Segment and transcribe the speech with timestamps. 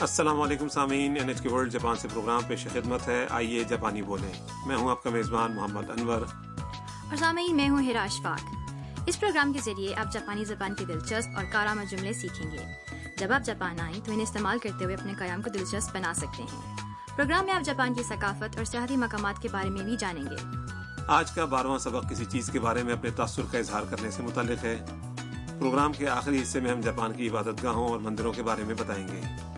[0.00, 4.02] السلام علیکم سامعین N H K World Japan سے پروگرام پیش خدمت ہے۔ آئیے جاپانی
[4.02, 4.32] بولیں۔
[4.66, 6.20] میں ہوں آپ کا میزبان محمد انور۔
[7.08, 8.54] اور سامعین میں ہوں ہیرا اشفاق۔
[9.06, 12.58] اس پروگرام کے ذریعے آپ جاپانی زبان کے دلچسپ اور کارآمد جملے سیکھیں گے۔
[13.18, 16.42] جب آپ جاپان آئیں تو انہیں استعمال کرتے ہوئے اپنے قیام کو دلچسپ بنا سکتے
[16.42, 16.76] ہیں۔
[17.16, 20.36] پروگرام میں آپ جاپان کی ثقافت اور سیاحتی مقامات کے بارے میں بھی جانیں گے۔
[21.08, 24.22] آج کا بارہواں سبق کسی چیز کے بارے میں اپنے تاثر کا اظہار کرنے سے
[24.22, 24.84] متعلق ہے۔
[25.58, 28.74] پروگرام کے آخری حصے میں ہم جاپان کی عبادت گاہوں اور مندروں کے بارے میں
[28.74, 29.49] بتائیں گے۔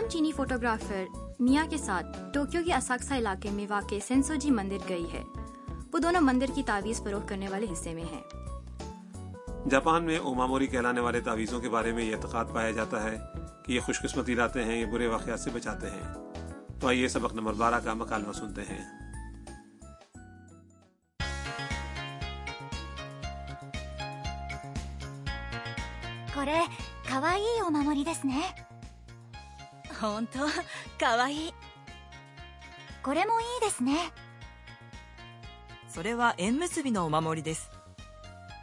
[0.00, 1.04] تام چینی فوٹوگرافر
[1.40, 5.22] میاں کے ساتھ ٹوکیو کے اساکسا علاقے میں واقع سینسوجی مندر گئی ہے۔
[5.92, 8.20] وہ دونوں مندر کی تعویذ فروخت کرنے والے حصے میں ہیں۔
[9.70, 13.18] جاپان میں اوماموری کہلانے والے تعویذوں کے بارے میں یہ اعتقاد پایا جاتا ہے
[13.66, 16.14] کہ یہ خوش قسمتی لاتے ہیں یہ برے واقعات سے بچاتے ہیں۔
[16.80, 18.84] تو آئیے سبق نمبر بارہ کا مکالمہ سنتے ہیں۔
[26.34, 26.44] こ
[29.99, 31.53] れかわいいお守りですね本当かわいい
[33.03, 33.97] これもいいですね
[35.89, 37.71] それは縁結びのお守りです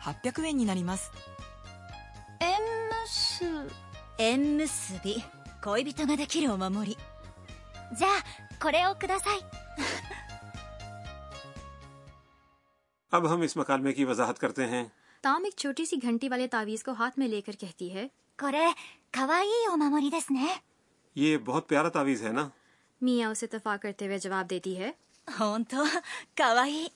[0.02, 1.12] 800円になります
[2.40, 2.48] 縁
[3.04, 3.70] 結
[4.18, 5.22] 縁結び
[5.62, 6.98] 恋人ができるお守り
[7.96, 8.10] じゃあ
[8.62, 9.38] これをください
[13.12, 14.84] اب ہم اس مکالمے کی وضاحت کرتے ہیں
[15.22, 18.74] تام ایک چھوٹی سی گھنٹی والے تعویذ کو ہاتھ میں لے کر کہتی ہے これ
[19.12, 20.62] かわいいお守りですね
[21.16, 22.48] یہ بہت پیارا تعویذ ہے نا
[23.00, 24.90] میاں اسے اتفاق کرتے ہوئے جواب دیتی ہے
[25.28, 25.84] 本当
[26.36, 26.88] かわいい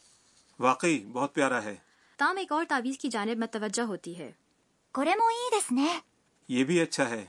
[0.61, 1.75] واقعی بہت پیارا ہے
[2.19, 4.31] تام ایک اور تعویذ کی جانب متوجہ ہوتی ہے
[4.95, 5.89] これもいいですね
[6.49, 7.25] یہ بھی اچھا ہے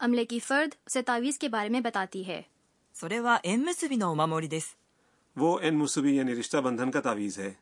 [0.00, 2.40] عملے کی فرد اسے تعویذ کے بارے میں بتاتی ہے
[2.94, 4.76] それは縁結びのお守りです
[5.36, 7.52] وہ این موسبی یعنی رشتہ بندھن کا تعویذ ہے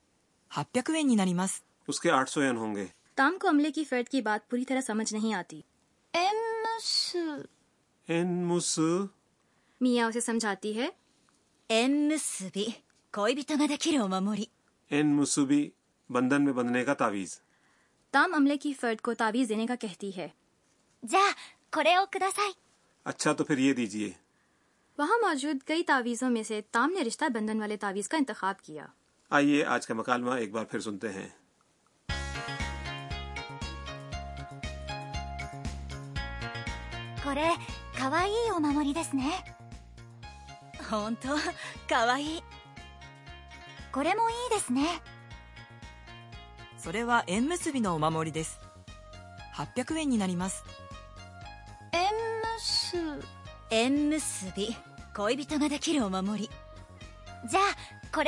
[0.50, 4.48] 800円になります اس کے آٹھ سو ین ہوں گے تام کو عملے کی فرد کی بات
[4.50, 5.60] پوری طرح سمجھ نہیں آتی
[6.14, 7.55] 縁結
[8.08, 8.78] این موس
[9.80, 10.88] میاں اسے سمجھاتی ہے
[11.70, 12.64] 縁結び
[13.14, 14.48] 恋人ができるお守り
[14.90, 15.68] این موسبی
[16.10, 17.34] بندھن میں بندھنے کا تعویذ
[18.14, 20.28] تام عملے کی فرد کو تعویذ دینے کا کہتی ہے
[21.02, 21.36] じゃあ
[21.72, 22.52] これをください
[23.06, 24.10] اچھا تو پھر یہ دیجئے
[24.98, 28.86] وہاں موجود کئی تعویذوں میں سے تام نے رشتہ بندھن والے تعویذ کا انتخاب کیا
[29.30, 31.28] آئیے آج کا مکالمہ ایک بار پھر سنتے ہیں
[37.24, 37.50] これ
[47.79, 48.43] نما میری
[49.57, 49.79] ہاتھ
[55.15, 55.43] کوئی بھی
[55.81, 56.45] چی ری
[57.51, 57.65] جا
[58.11, 58.27] کر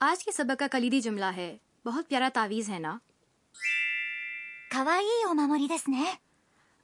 [0.00, 2.98] آج کے سبق کا کلیدی جملہ ہے۔ بہت پیارا تعویذ ہے نا؟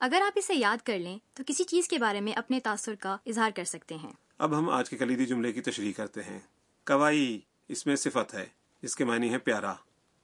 [0.00, 3.16] اگر آپ اسے یاد کر لیں تو کسی چیز کے بارے میں اپنے تاثر کا
[3.26, 6.40] اظہار کر سکتے ہیں۔ اب ہم آج کے کلیدی جملے کی تشریح کرتے ہیں۔
[6.86, 8.46] کوائی اس میں صفت ہے۔
[8.82, 9.74] اس کے معنی ہے پیارا۔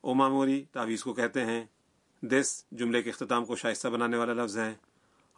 [0.01, 1.65] اوماموری تعویذ کو کہتے ہیں۔
[2.23, 4.75] دس جملے کے اختتام کو شائستہ بنانے والا لفظ ہے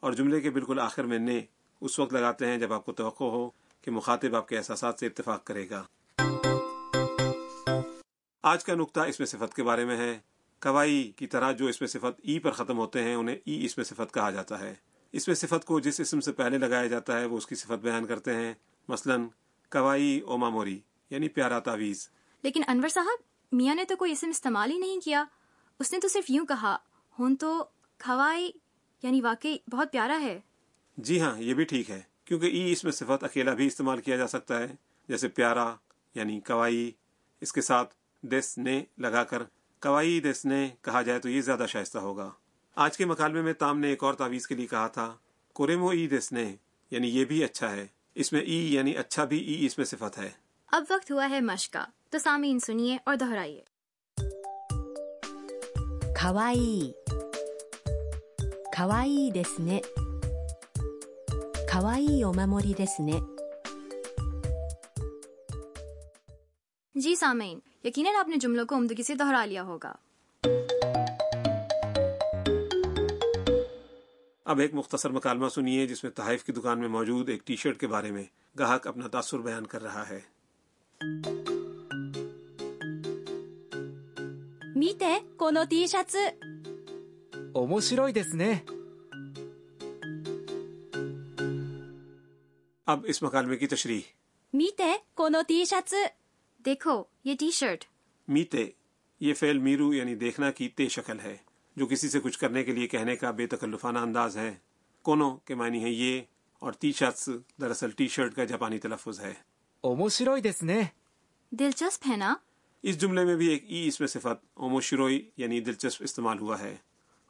[0.01, 1.41] اور جملے کے بالکل آخر میں نے
[1.81, 3.51] اس وقت لگاتے ہیں جب آپ کو توقع ہو
[3.83, 5.85] کہ مخاطب آپ کے احساسات سے اتفاق کرے گا۔
[8.43, 10.19] آج کا نقطہ اس میں صفت کے بارے میں ہے۔
[10.63, 13.77] کوائی کی طرح جو اس میں صفت ای پر ختم ہوتے ہیں انہیں ای اس
[13.77, 14.75] میں صفت کہا جاتا ہے۔
[15.13, 17.73] اس میں صفت کو جس اسم سے پہلے لگایا جاتا ہے وہ اس کی صفت
[17.73, 18.55] بیان کرتے ہیں۔
[18.89, 19.17] مثلا
[19.71, 20.81] کوائی اوماموری
[21.11, 22.09] یعنی پیارا تعویذ۔
[22.43, 25.25] لیکن انور صاحب میاں نے تو کوئی اسم استعمال ہی نہیں کیا۔
[25.81, 26.77] اس نے تو صرف یوں کہا
[27.19, 27.65] ہون تو
[27.99, 28.53] کھوائی
[29.03, 30.41] یعنی واقعی بہت پیارا ہے۔
[30.97, 34.17] جی ہاں یہ بھی ٹھیک ہے کیونکہ ای اس میں صفت اکیلا بھی استعمال کیا
[34.17, 34.67] جا سکتا ہے
[35.09, 35.75] جیسے پیارا
[36.15, 36.91] یعنی کوائی
[37.41, 39.43] اس کے ساتھ دس نے لگا کر
[39.83, 42.31] کوائی دس نے کہا جائے تو یہ زیادہ شائستہ ہوگا۔
[42.75, 45.15] آج کے مکالمے میں تام نے ایک اور تعویز کے لیے کہا تھا
[45.53, 46.57] کوریمو ای دس نے
[46.91, 50.19] یعنی یہ بھی اچھا ہے۔ اس میں ای یعنی اچھا بھی ای اس میں صفت
[50.19, 50.31] ہے۔
[50.67, 53.63] اب وقت ہوا ہے مشق کا تو سامعین سنیے اور دہرائیے۔
[56.15, 56.93] کھوائی
[58.75, 59.81] کھوائی دس نے
[61.71, 63.21] کھوائی اوماموری دس نے
[67.00, 69.94] جی سامعین یقیناً آپ نے جملوں کو عمدگی سے دہرا لیا ہوگا
[74.46, 77.80] اب ایک مختصر مکالمہ سنیے جس میں تحائف کی دکان میں موجود ایک ٹی شرٹ
[77.80, 78.24] کے بارے میں
[78.60, 80.20] گاہک اپنا تاثر بیان کر رہا ہے
[84.78, 86.18] 見てこの T シャツ
[87.54, 88.64] 面白いですね
[92.88, 94.02] اب اس مکالمے کی تشریح
[94.54, 95.44] 見てこの
[96.65, 97.85] دیکھو یہ ٹی شرٹ
[98.29, 98.71] میتے
[99.21, 101.37] یہ فیل میرو یعنی دیکھنا کی تے شکل ہے
[101.77, 104.55] جو کسی سے کچھ کرنے کے لیے کہنے کا بے تکلفانہ انداز ہے۔
[105.03, 106.21] کونو کے معنی ہے یہ
[106.59, 107.29] اور ٹی شرٹس
[107.61, 109.35] دراصل ٹی شرٹ کا جاپانی تلفظ ہے۔
[111.51, 112.35] دلچسپ ہے نا؟
[112.83, 116.59] اس جملے میں بھی ایک ای اس میں صفت اومو اوموشروئی یعنی دلچسپ استعمال ہوا
[116.59, 116.77] ہے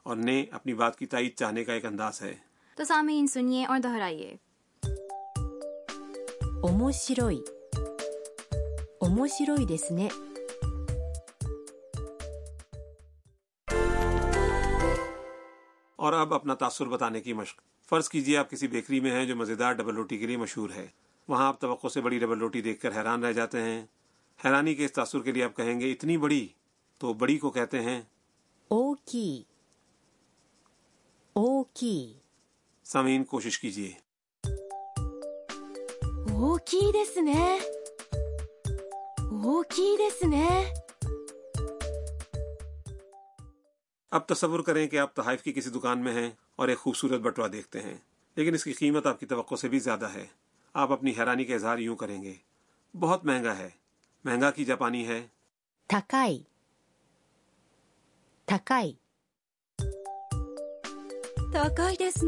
[0.03, 2.33] اور نے اپنی بات کی تائید چاہنے کا ایک انداز ہے۔
[2.75, 4.35] تو سامعین سنیے اور دہرائیے۔
[6.61, 7.41] اوموشروئی
[9.10, 10.10] 面白いですね
[15.98, 17.60] اور اب اپنا تاثر بتانے کی مشق
[17.90, 20.86] فرض کیجئے آپ کسی بیکری میں ہیں جو مزیدار ڈبل روٹی کے لیے مشہور ہے
[21.28, 23.80] وہاں آپ توقع سے بڑی ڈبل روٹی دیکھ کر حیران رہ جاتے ہیں
[24.44, 26.46] حیرانی کے اس تاثر کے لیے آپ کہیں گے اتنی بڑی
[27.00, 28.00] تو بڑی کو کہتے ہیں
[28.70, 29.44] 大きい
[31.36, 32.14] 大きい
[32.86, 33.90] سامعین کوشش کیجئے
[36.28, 37.58] 大きいですね
[39.40, 40.72] 大きいですね
[44.12, 47.46] اب تصور کریں کہ آپ تحائف کی کسی دکان میں ہیں اور ایک خوبصورت بٹوا
[47.52, 47.96] دیکھتے ہیں
[48.36, 50.26] لیکن اس کی قیمت آپ کی توقع سے بھی زیادہ ہے
[50.74, 52.34] آپ اپنی حیرانی کا اظہار یوں کریں گے
[52.94, 53.68] بہت مہنگا ہے
[54.24, 55.26] مہنگا کی جاپانی ہے
[55.90, 56.42] 高い
[58.48, 58.96] 高い
[61.52, 62.26] 高いです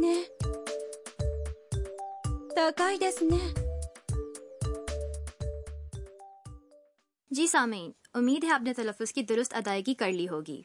[7.36, 10.62] جی سامعین امید ہے آپ نے تلفظ کی درست ادائیگی کر لی ہوگی۔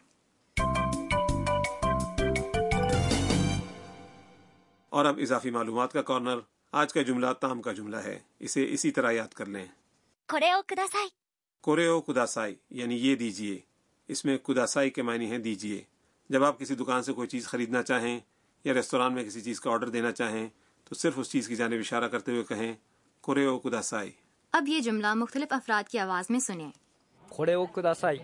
[4.89, 6.39] اور اب اضافی معلومات کا کارنر
[6.73, 9.67] آج کا جملہ تام کا جملہ ہے۔ اسے اسی طرح یاد کر لیں۔
[11.61, 13.59] کوریو کداسائی یعنی یہ دیجیے
[14.09, 15.83] اس میں کداسائی کے معنی ہیں دیجیے
[16.29, 18.21] جب آپ کسی دکان سے کوئی چیز خریدنا چاہیں
[18.65, 20.49] یا ریستوران میں کسی چیز کا آرڈر دینا چاہیں
[20.85, 22.75] تو صرف اس چیز کی جانب اشارہ کرتے ہوئے کہیں
[23.21, 24.11] کوریو کداسائی
[24.53, 26.71] اب یہ جملہ مختلف افراد کی آواز میں سنیں
[27.29, 28.19] کھڑے او کداسائی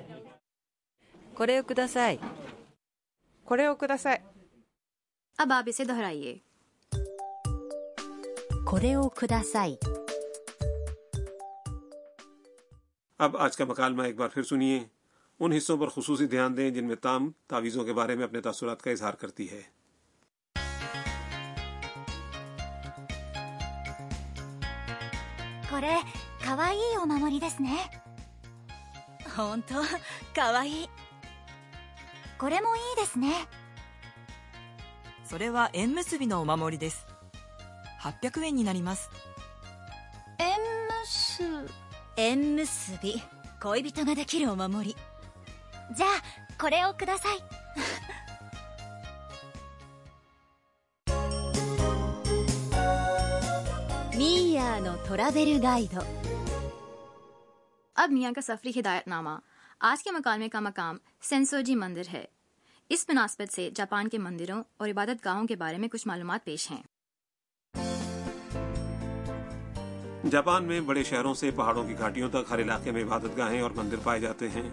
[1.34, 1.60] کھڑے
[3.46, 3.66] کھڑے
[5.38, 6.34] اب آپ اسے دہرائیے
[8.66, 8.94] کھڑے
[13.18, 14.84] اب آج کا مکالمہ ایک بار پھر سنیے
[15.40, 18.82] ان حصوں پر خصوصی دھیان دیں جن میں تام تعویذوں کے بارے میں اپنے تاثرات
[18.82, 19.62] کا اظہار کرتی ہے
[36.26, 36.96] نما موڑی دس
[38.04, 38.26] ہاتھ
[43.62, 44.92] کوئی بھی تو دیکھیے موری
[45.98, 46.12] جا
[46.56, 46.74] کر
[47.22, 47.38] سائ
[54.17, 56.01] ミーヤーのトラベルガイド
[57.95, 59.37] اب میاں کا سفری ہدایت نامہ
[59.79, 62.25] آج کے مکالمے کا مقام سینسوجی مندر ہے
[62.89, 66.69] اس مناسبت سے جاپان کے مندروں اور عبادت گاہوں کے بارے میں کچھ معلومات پیش
[66.71, 66.81] ہیں
[70.31, 73.71] جاپان میں بڑے شہروں سے پہاڑوں کی گھاٹیوں تک ہر علاقے میں عبادت گاہیں اور
[73.71, 74.69] مندر پائے جاتے ہیں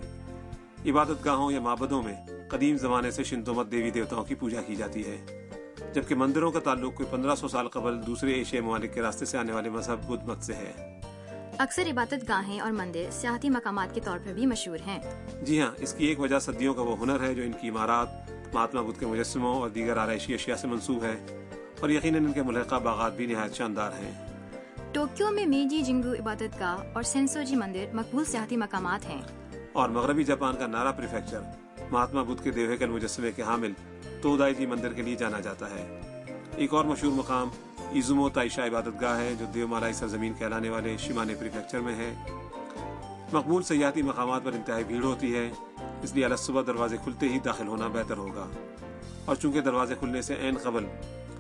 [0.86, 2.14] عبادت گاہوں یا معبدوں میں
[2.50, 5.16] قدیم زمانے سے شنتومت دیوی دیوتاؤں کی پوجا کی جاتی ہے
[5.93, 9.38] جبکہ مندروں کا تعلق کوئی پندرہ سو سال قبل دوسرے ایشیا ممالک کے راستے سے
[9.38, 11.01] آنے والے مذہب بدھ مت سے ہے۔
[11.57, 15.00] اکثر عبادت گاہیں اور مندر سیاحتی مقامات کے طور پر بھی مشہور ہیں۔
[15.41, 18.07] جی ہاں اس کی ایک وجہ صدیوں کا وہ ہنر ہے جو ان کی عمارات
[18.53, 21.45] مہاتما بدھ کے مجسموں اور دیگر آرائشی اشیاء سے منسوب ہے
[21.79, 24.27] اور یقیناً ان کے ملحقہ باغات بھی نہایت شاندار ہیں۔
[24.91, 29.21] ٹوکیو میں میجی جنگو عبادت گاہ اور سینسوجی مندر مقبول سیاحتی مقامات ہیں۔
[29.74, 31.39] اور مغربی جاپان کا نارا پریفیکچر
[31.91, 33.74] مہاتما بدھ کے دیوہیکل مجسمے کے حامل
[34.21, 35.99] تودائی مندر کے لیے جانا جاتا ہے۔
[36.55, 37.49] ایک اور مشہور مقام
[37.91, 42.13] ایزومو تائشا عبادت گاہ ہے، جو دیو مالائی سرزمین کہلانے والے شیمانے پریفیکچر میں ہے۔
[43.33, 45.51] مقبول سیاحتی مقامات پر انتہائی بھیڑ ہوتی ہے،
[46.03, 48.47] اس لیے الگ صبح دروازے کھلتے ہی داخل ہونا بہتر ہوگا۔
[49.25, 50.85] اور چونکہ دروازے کھلنے سے عین قبل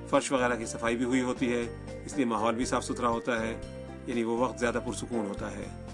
[0.09, 3.41] فرش وغیرہ کی صفائی بھی ہوئی ہوتی ہے، اس لیے ماحول بھی صاف ستھرا ہوتا
[3.41, 3.61] ہے
[4.07, 5.90] یعنی وہ وقت زیادہ پرسکون ہوتا ہے۔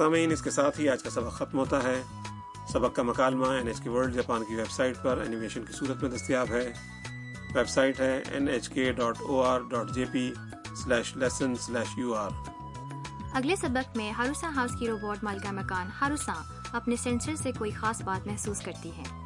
[0.00, 2.02] سامعین، اس کے ساتھ ہی آج کا سبق ختم ہوتا ہے۔
[2.68, 6.02] سبق کا مکالمہ N H K World Japan کی ویب سائٹ پر اینیمیشن کی صورت
[6.02, 6.72] میں دستیاب ہے۔
[7.54, 10.32] ویب سائٹ ہے N H K dot O R dot J P
[10.84, 12.30] slash lesson slash U R
[13.32, 16.42] اگلے سبق میں ہاروسا ہاؤس کی روبوٹ مالکہ مکان ہاروسا
[16.72, 19.19] اپنے سینسر سے کوئی خاص بات محسوس کرتی ہے۔